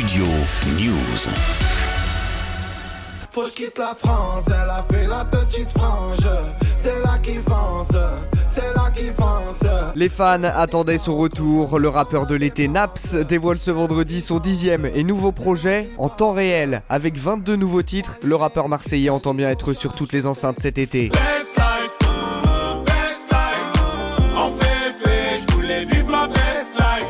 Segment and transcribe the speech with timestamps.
[0.00, 0.24] Studio
[0.78, 1.28] News.
[3.30, 6.26] Faut que je quitte la France, elle a fait la petite frange.
[6.74, 7.94] C'est là qui fonce,
[8.48, 9.68] c'est là qui fonce.
[9.94, 11.78] Les fans attendaient son retour.
[11.78, 16.32] Le rappeur de l'été Naps dévoile ce vendredi son dixième et nouveau projet en temps
[16.32, 16.80] réel.
[16.88, 20.78] Avec 22 nouveaux titres, le rappeur marseillais entend bien être sur toutes les enceintes cet
[20.78, 21.10] été.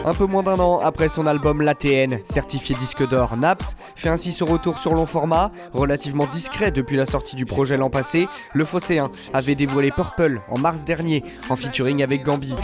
[0.04, 4.32] Un peu moins d'un an après son album L'ATN, certifié disque d'or, Naps fait ainsi
[4.32, 8.26] son retour sur long format, relativement discret depuis la sortie du projet l'an passé.
[8.54, 12.54] Le Phocéen avait dévoilé Purple en mars dernier, en featuring avec Gambi.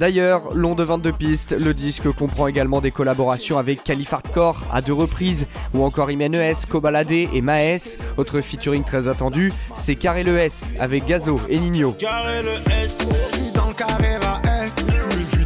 [0.00, 4.80] D'ailleurs, long de 22 pistes, le disque comprend également des collaborations avec Calif Hardcore à
[4.80, 7.98] deux reprises, ou encore Imen ES, Kobalade et Maes.
[8.16, 11.92] Autre featuring très attendu, c'est Carré le S avec Gazo et Nino.
[11.92, 14.16] Carré le S, je suis dans carré
[14.64, 14.72] S.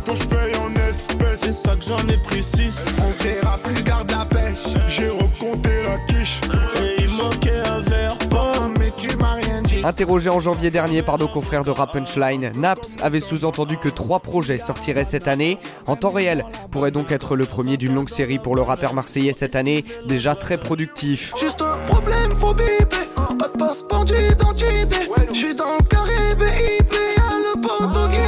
[0.06, 1.40] En espèces.
[1.42, 2.76] C'est ça que j'en ai pris 6.
[3.00, 3.83] On verra plus,
[9.84, 14.18] Interrogé en janvier dernier par nos confrères de Rap Punchline, Naps avait sous-entendu que trois
[14.18, 15.58] projets sortiraient cette année.
[15.86, 19.34] En temps réel, pourrait donc être le premier d'une longue série pour le rappeur marseillais
[19.34, 21.34] cette année, déjà très productif.
[21.38, 22.54] Juste un problème, faut.
[22.54, 25.10] Pas de d'identité.
[25.28, 28.23] Je suis dans le carré BIP, le.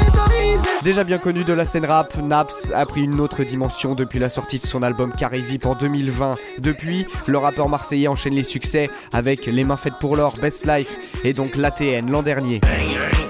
[0.82, 4.28] Déjà bien connu de la scène rap, Naps a pris une autre dimension depuis la
[4.28, 6.36] sortie de son album Carré Vip en 2020.
[6.58, 10.96] Depuis, le rappeur marseillais enchaîne les succès avec Les mains faites pour l'or, Best Life
[11.24, 12.60] et donc l'ATN l'an dernier.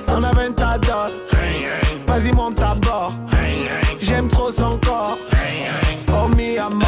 [0.09, 1.15] On a 20 ta dot.
[2.07, 3.13] Vas-y, monte à bord.
[4.01, 5.19] J'aime trop son corps.
[6.09, 6.87] Oh, mi amor.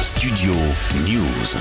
[0.00, 0.52] Studio
[1.06, 1.56] News.